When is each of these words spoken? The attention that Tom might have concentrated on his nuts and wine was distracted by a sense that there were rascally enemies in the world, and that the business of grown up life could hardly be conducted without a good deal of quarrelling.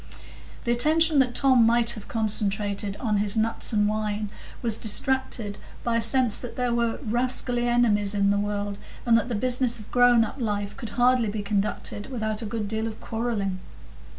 The 0.63 0.71
attention 0.71 1.19
that 1.19 1.35
Tom 1.35 1.63
might 1.63 1.91
have 1.91 2.07
concentrated 2.07 2.97
on 2.99 3.17
his 3.17 3.37
nuts 3.37 3.71
and 3.71 3.87
wine 3.87 4.31
was 4.63 4.75
distracted 4.77 5.59
by 5.83 5.97
a 5.97 6.01
sense 6.01 6.39
that 6.39 6.55
there 6.55 6.73
were 6.73 6.97
rascally 7.05 7.67
enemies 7.67 8.15
in 8.15 8.31
the 8.31 8.39
world, 8.39 8.79
and 9.05 9.15
that 9.15 9.29
the 9.29 9.35
business 9.35 9.77
of 9.77 9.91
grown 9.91 10.25
up 10.25 10.37
life 10.39 10.75
could 10.75 10.89
hardly 10.97 11.29
be 11.29 11.43
conducted 11.43 12.07
without 12.09 12.41
a 12.41 12.47
good 12.47 12.67
deal 12.67 12.87
of 12.87 12.99
quarrelling. 12.99 13.59